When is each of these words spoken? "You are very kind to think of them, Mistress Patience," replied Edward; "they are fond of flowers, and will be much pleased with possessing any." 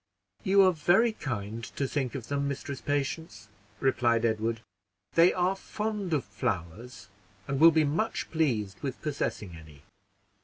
"You 0.43 0.63
are 0.63 0.71
very 0.71 1.11
kind 1.11 1.63
to 1.63 1.87
think 1.87 2.15
of 2.15 2.27
them, 2.27 2.47
Mistress 2.47 2.81
Patience," 2.81 3.49
replied 3.79 4.25
Edward; 4.25 4.61
"they 5.13 5.31
are 5.31 5.55
fond 5.55 6.11
of 6.11 6.25
flowers, 6.25 7.09
and 7.47 7.59
will 7.59 7.69
be 7.69 7.83
much 7.83 8.31
pleased 8.31 8.79
with 8.79 8.99
possessing 9.03 9.55
any." 9.55 9.83